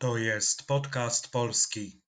To 0.00 0.18
jest 0.18 0.66
podcast 0.66 1.32
polski. 1.32 2.00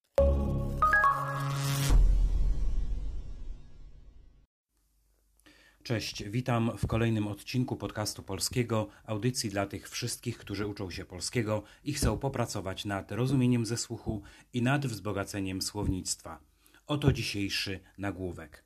Cześć, 5.82 6.24
witam 6.24 6.78
w 6.78 6.86
kolejnym 6.86 7.26
odcinku 7.26 7.76
podcastu 7.76 8.22
polskiego, 8.22 8.88
audycji 9.04 9.50
dla 9.50 9.66
tych 9.66 9.88
wszystkich, 9.88 10.38
którzy 10.38 10.66
uczą 10.66 10.90
się 10.90 11.04
polskiego 11.04 11.62
i 11.84 11.92
chcą 11.92 12.18
popracować 12.18 12.84
nad 12.84 13.12
rozumieniem 13.12 13.66
ze 13.66 13.76
słuchu 13.76 14.22
i 14.52 14.62
nad 14.62 14.86
wzbogaceniem 14.86 15.62
słownictwa. 15.62 16.40
Oto 16.86 17.12
dzisiejszy 17.12 17.80
nagłówek. 17.98 18.64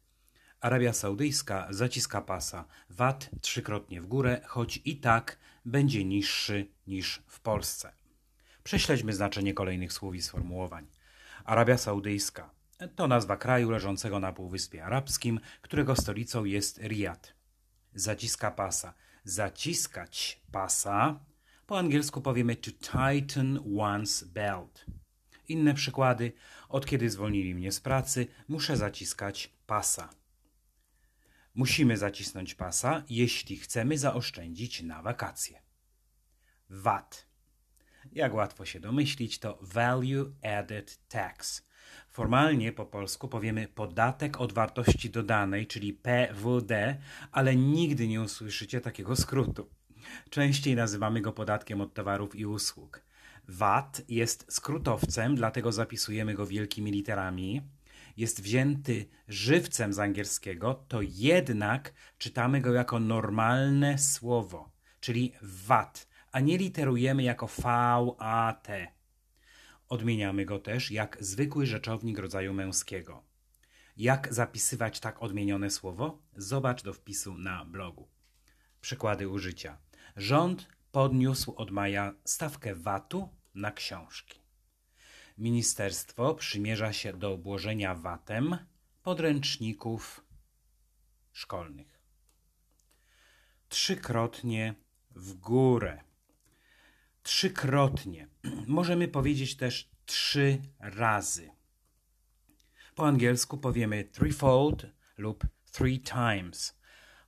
Arabia 0.60 0.92
Saudyjska 0.92 1.66
zaciska 1.70 2.20
pasa, 2.20 2.64
VAT 2.90 3.30
trzykrotnie 3.40 4.00
w 4.00 4.06
górę, 4.06 4.40
choć 4.46 4.80
i 4.84 4.96
tak 4.96 5.38
będzie 5.64 6.04
niższy 6.04 6.66
niż 6.86 7.22
w 7.26 7.40
Polsce. 7.40 8.03
Prześledźmy 8.64 9.12
znaczenie 9.12 9.54
kolejnych 9.54 9.92
słów 9.92 10.14
i 10.14 10.22
sformułowań. 10.22 10.86
Arabia 11.44 11.78
Saudyjska 11.78 12.50
to 12.96 13.08
nazwa 13.08 13.36
kraju 13.36 13.70
leżącego 13.70 14.20
na 14.20 14.32
Półwyspie 14.32 14.84
Arabskim, 14.84 15.40
którego 15.62 15.96
stolicą 15.96 16.44
jest 16.44 16.78
Riyad. 16.78 17.34
Zaciska 17.94 18.50
pasa. 18.50 18.94
Zaciskać 19.24 20.42
pasa. 20.52 21.20
Po 21.66 21.78
angielsku 21.78 22.20
powiemy 22.20 22.56
to 22.56 22.70
tighten 22.70 23.58
one's 23.58 24.24
belt. 24.24 24.86
Inne 25.48 25.74
przykłady. 25.74 26.32
Od 26.68 26.86
kiedy 26.86 27.10
zwolnili 27.10 27.54
mnie 27.54 27.72
z 27.72 27.80
pracy, 27.80 28.26
muszę 28.48 28.76
zaciskać 28.76 29.52
pasa. 29.66 30.08
Musimy 31.54 31.96
zacisnąć 31.96 32.54
pasa, 32.54 33.02
jeśli 33.08 33.56
chcemy 33.56 33.98
zaoszczędzić 33.98 34.82
na 34.82 35.02
wakacje. 35.02 35.62
VAT. 36.70 37.33
Jak 38.14 38.34
łatwo 38.34 38.64
się 38.64 38.80
domyślić, 38.80 39.38
to 39.38 39.58
Value 39.62 40.32
Added 40.42 40.98
Tax. 41.08 41.66
Formalnie 42.08 42.72
po 42.72 42.86
polsku 42.86 43.28
powiemy 43.28 43.68
podatek 43.68 44.40
od 44.40 44.52
wartości 44.52 45.10
dodanej, 45.10 45.66
czyli 45.66 45.92
PWD, 45.92 46.96
ale 47.32 47.56
nigdy 47.56 48.08
nie 48.08 48.22
usłyszycie 48.22 48.80
takiego 48.80 49.16
skrótu. 49.16 49.70
Częściej 50.30 50.76
nazywamy 50.76 51.20
go 51.20 51.32
podatkiem 51.32 51.80
od 51.80 51.94
towarów 51.94 52.36
i 52.36 52.46
usług. 52.46 53.02
VAT 53.48 54.02
jest 54.08 54.52
skrótowcem, 54.52 55.34
dlatego 55.36 55.72
zapisujemy 55.72 56.34
go 56.34 56.46
wielkimi 56.46 56.90
literami. 56.90 57.62
Jest 58.16 58.42
wzięty 58.42 59.08
żywcem 59.28 59.92
z 59.92 59.98
angielskiego, 59.98 60.84
to 60.88 61.00
jednak 61.02 61.92
czytamy 62.18 62.60
go 62.60 62.72
jako 62.72 63.00
normalne 63.00 63.98
słowo, 63.98 64.72
czyli 65.00 65.32
VAT, 65.42 66.13
a 66.34 66.40
nie 66.40 66.58
literujemy 66.58 67.22
jako 67.22 67.46
VAT. 67.46 68.68
Odmieniamy 69.88 70.44
go 70.44 70.58
też 70.58 70.90
jak 70.90 71.16
zwykły 71.20 71.66
rzeczownik 71.66 72.18
rodzaju 72.18 72.54
męskiego. 72.54 73.22
Jak 73.96 74.34
zapisywać 74.34 75.00
tak 75.00 75.22
odmienione 75.22 75.70
słowo? 75.70 76.22
Zobacz 76.36 76.82
do 76.82 76.92
wpisu 76.92 77.38
na 77.38 77.64
blogu. 77.64 78.08
Przykłady 78.80 79.28
użycia. 79.28 79.78
Rząd 80.16 80.68
podniósł 80.92 81.54
od 81.56 81.70
maja 81.70 82.14
stawkę 82.24 82.74
VAT-u 82.74 83.28
na 83.54 83.72
książki. 83.72 84.40
Ministerstwo 85.38 86.34
przymierza 86.34 86.92
się 86.92 87.12
do 87.12 87.32
obłożenia 87.32 87.94
VAT-em 87.94 88.58
podręczników 89.02 90.24
szkolnych. 91.32 92.00
Trzykrotnie 93.68 94.74
w 95.10 95.34
górę. 95.34 96.04
Trzykrotnie. 97.24 98.28
Możemy 98.66 99.08
powiedzieć 99.08 99.56
też 99.56 99.90
trzy 100.06 100.58
razy. 100.78 101.50
Po 102.94 103.06
angielsku 103.06 103.58
powiemy 103.58 104.04
threefold 104.04 104.86
lub 105.18 105.46
three 105.72 106.00
times. 106.00 106.78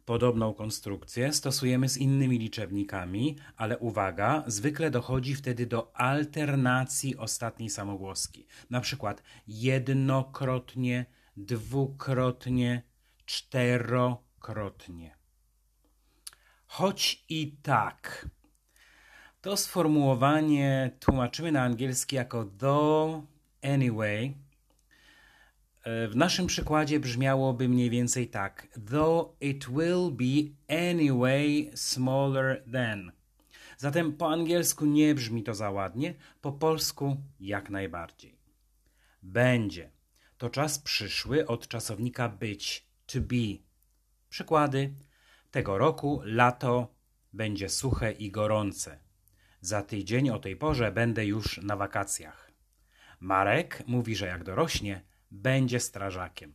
Podobną 0.05 0.55
konstrukcję 0.55 1.33
stosujemy 1.33 1.89
z 1.89 1.97
innymi 1.97 2.39
liczebnikami, 2.39 3.37
ale 3.57 3.79
uwaga, 3.79 4.45
zwykle 4.47 4.91
dochodzi 4.91 5.35
wtedy 5.35 5.67
do 5.67 5.97
alternacji 5.97 7.17
ostatniej 7.17 7.71
samogłoski. 7.71 8.47
Na 8.71 8.81
przykład 8.81 9.23
jednokrotnie, 9.49 11.07
dwukrotnie, 11.37 12.83
czterokrotnie. 13.25 15.17
Choć 16.67 17.25
i 17.29 17.57
tak, 17.63 18.29
to 19.47 19.57
sformułowanie 19.57 20.91
tłumaczymy 21.01 21.53
na 21.53 21.63
angielski 21.63 22.17
jako 22.17 22.45
though 22.45 23.25
anyway. 23.63 24.35
W 25.85 26.13
naszym 26.15 26.47
przykładzie 26.47 27.01
brzmiałoby 27.01 27.69
mniej 27.69 27.91
więcej 27.91 28.29
tak: 28.29 28.69
Though 28.91 29.37
it 29.41 29.67
will 29.69 30.11
be 30.11 30.53
anyway 30.91 31.71
smaller 31.75 32.65
than. 32.73 33.13
Zatem 33.77 34.13
po 34.13 34.31
angielsku 34.31 34.87
nie 34.87 35.15
brzmi 35.15 35.43
to 35.43 35.55
za 35.55 35.71
ładnie, 35.71 36.15
po 36.41 36.53
polsku 36.53 37.17
jak 37.41 37.71
najbardziej. 37.71 38.39
Będzie. 39.23 39.91
To 40.39 40.51
czas 40.51 40.79
przyszły 40.79 41.47
od 41.47 41.69
czasownika 41.69 42.29
być, 42.29 42.87
to 43.07 43.21
be. 43.21 43.37
Przykłady. 44.29 44.95
Tego 45.51 45.79
roku 45.79 46.21
lato 46.25 46.95
będzie 47.33 47.69
suche 47.69 48.13
i 48.13 48.31
gorące. 48.31 49.06
Za 49.67 49.83
tydzień 49.83 50.31
o 50.31 50.39
tej 50.39 50.57
porze 50.57 50.93
będę 50.93 51.27
już 51.27 51.59
na 51.59 51.77
wakacjach. 51.77 52.51
Marek 53.21 53.83
mówi, 53.87 54.17
że 54.17 54.27
jak 54.27 54.45
dorośnie, 54.45 55.01
będzie 55.31 55.81
strażakiem. 55.81 56.55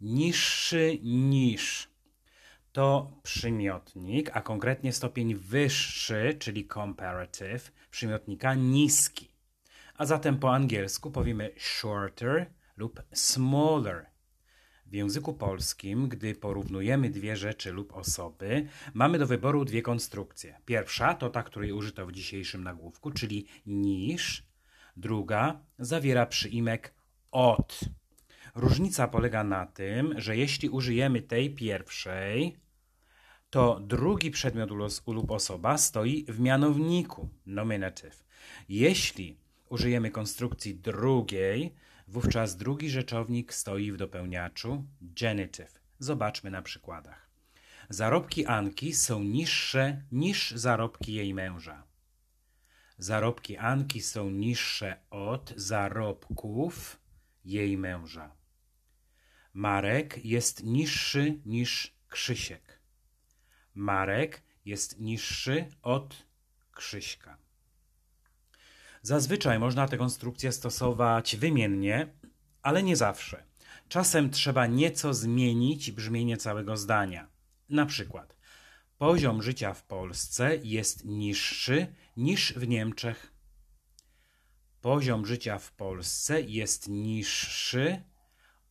Niższy 0.00 0.98
niż 1.02 1.88
to 2.72 3.12
przymiotnik, 3.22 4.30
a 4.34 4.40
konkretnie 4.40 4.92
stopień 4.92 5.34
wyższy, 5.34 6.36
czyli 6.38 6.68
comparative, 6.68 7.72
przymiotnika 7.90 8.54
niski. 8.54 9.28
A 9.94 10.06
zatem 10.06 10.38
po 10.38 10.54
angielsku 10.54 11.10
powiemy 11.10 11.50
shorter 11.58 12.50
lub 12.76 13.02
smaller. 13.12 14.06
W 14.92 14.94
języku 14.94 15.34
polskim, 15.34 16.08
gdy 16.08 16.34
porównujemy 16.34 17.10
dwie 17.10 17.36
rzeczy 17.36 17.72
lub 17.72 17.92
osoby, 17.92 18.66
mamy 18.94 19.18
do 19.18 19.26
wyboru 19.26 19.64
dwie 19.64 19.82
konstrukcje. 19.82 20.60
Pierwsza 20.66 21.14
to 21.14 21.30
ta, 21.30 21.42
której 21.42 21.72
użyto 21.72 22.06
w 22.06 22.12
dzisiejszym 22.12 22.64
nagłówku, 22.64 23.10
czyli 23.10 23.46
niż. 23.66 24.46
Druga 24.96 25.60
zawiera 25.78 26.26
przyimek 26.26 26.94
od. 27.30 27.80
Różnica 28.54 29.08
polega 29.08 29.44
na 29.44 29.66
tym, 29.66 30.14
że 30.20 30.36
jeśli 30.36 30.68
użyjemy 30.68 31.22
tej 31.22 31.54
pierwszej, 31.54 32.56
to 33.50 33.80
drugi 33.80 34.30
przedmiot 34.30 34.70
lub 35.06 35.30
osoba 35.30 35.78
stoi 35.78 36.24
w 36.28 36.40
mianowniku 36.40 37.28
nominative. 37.46 38.24
Jeśli 38.68 39.36
użyjemy 39.68 40.10
konstrukcji 40.10 40.74
drugiej, 40.74 41.74
Wówczas 42.12 42.56
drugi 42.56 42.90
rzeczownik 42.90 43.54
stoi 43.54 43.92
w 43.92 43.96
dopełniaczu 43.96 44.84
genitive. 45.00 45.80
Zobaczmy 45.98 46.50
na 46.50 46.62
przykładach. 46.62 47.30
Zarobki 47.88 48.46
Anki 48.46 48.94
są 48.94 49.22
niższe 49.22 50.02
niż 50.12 50.50
zarobki 50.50 51.14
jej 51.14 51.34
męża. 51.34 51.86
Zarobki 52.98 53.56
Anki 53.56 54.00
są 54.00 54.30
niższe 54.30 55.00
od 55.10 55.52
zarobków 55.56 57.00
jej 57.44 57.78
męża. 57.78 58.36
Marek 59.52 60.24
jest 60.24 60.64
niższy 60.64 61.40
niż 61.46 61.96
Krzysiek. 62.08 62.80
Marek 63.74 64.42
jest 64.64 65.00
niższy 65.00 65.66
od 65.82 66.26
Krzyśka. 66.72 67.38
Zazwyczaj 69.02 69.58
można 69.58 69.88
tę 69.88 69.98
konstrukcję 69.98 70.52
stosować 70.52 71.36
wymiennie, 71.36 72.14
ale 72.62 72.82
nie 72.82 72.96
zawsze. 72.96 73.44
Czasem 73.88 74.30
trzeba 74.30 74.66
nieco 74.66 75.14
zmienić 75.14 75.90
brzmienie 75.90 76.36
całego 76.36 76.76
zdania. 76.76 77.28
Na 77.68 77.86
przykład, 77.86 78.36
poziom 78.98 79.42
życia 79.42 79.74
w 79.74 79.84
Polsce 79.84 80.56
jest 80.56 81.04
niższy 81.04 81.94
niż 82.16 82.52
w 82.52 82.68
Niemczech. 82.68 83.32
Poziom 84.80 85.26
życia 85.26 85.58
w 85.58 85.72
Polsce 85.72 86.40
jest 86.40 86.88
niższy 86.88 88.02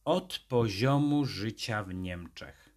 od 0.06 0.40
poziomu 0.40 1.26
życia 1.26 1.84
w 1.84 1.94
Niemczech. 1.94 2.76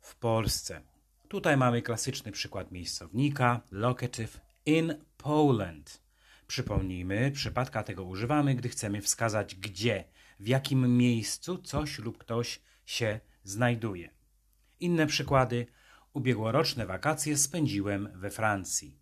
W 0.00 0.16
Polsce. 0.16 0.82
Tutaj 1.28 1.56
mamy 1.56 1.82
klasyczny 1.82 2.32
przykład 2.32 2.72
miejscownika, 2.72 3.60
locative 3.70 4.40
in 4.66 4.94
Poland. 5.16 6.02
Przypomnijmy, 6.46 7.30
przypadka 7.30 7.82
tego 7.82 8.04
używamy, 8.04 8.54
gdy 8.54 8.68
chcemy 8.68 9.02
wskazać 9.02 9.54
gdzie, 9.54 10.04
w 10.40 10.48
jakim 10.48 10.96
miejscu 10.96 11.58
coś 11.58 11.98
lub 11.98 12.18
ktoś 12.18 12.60
się 12.86 13.20
znajduje. 13.44 14.10
Inne 14.80 15.06
przykłady. 15.06 15.66
Ubiegłoroczne 16.12 16.86
wakacje 16.86 17.36
spędziłem 17.36 18.08
we 18.14 18.30
Francji. 18.30 18.98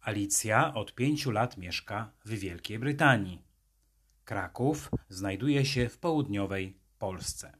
Alicja 0.00 0.74
od 0.74 0.94
pięciu 0.94 1.30
lat 1.30 1.56
mieszka 1.56 2.12
w 2.24 2.30
Wielkiej 2.30 2.78
Brytanii. 2.78 3.42
Kraków 4.24 4.90
znajduje 5.08 5.64
się 5.64 5.88
w 5.88 5.98
południowej 5.98 6.78
Polsce. 6.98 7.52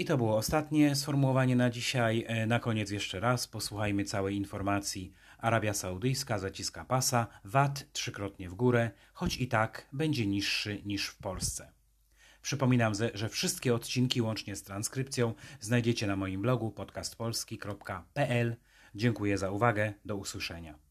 I 0.00 0.04
to 0.04 0.16
było 0.16 0.36
ostatnie 0.36 0.96
sformułowanie 0.96 1.56
na 1.56 1.70
dzisiaj. 1.70 2.24
E, 2.28 2.46
na 2.46 2.58
koniec 2.58 2.90
jeszcze 2.90 3.20
raz 3.20 3.48
posłuchajmy 3.48 4.04
całej 4.04 4.36
informacji. 4.36 5.12
Arabia 5.40 5.74
Saudyjska 5.74 6.38
zaciska 6.38 6.84
pasa, 6.84 7.26
VAT 7.44 7.92
trzykrotnie 7.92 8.48
w 8.48 8.54
górę, 8.54 8.90
choć 9.12 9.36
i 9.36 9.48
tak 9.48 9.88
będzie 9.92 10.26
niższy 10.26 10.82
niż 10.84 11.06
w 11.06 11.18
Polsce. 11.18 11.72
Przypominam, 12.42 12.92
że 13.14 13.28
wszystkie 13.28 13.74
odcinki 13.74 14.22
łącznie 14.22 14.56
z 14.56 14.62
transkrypcją 14.62 15.34
znajdziecie 15.60 16.06
na 16.06 16.16
moim 16.16 16.42
blogu 16.42 16.70
podcastpolski.pl. 16.70 18.56
Dziękuję 18.94 19.38
za 19.38 19.50
uwagę, 19.50 19.94
do 20.04 20.16
usłyszenia. 20.16 20.89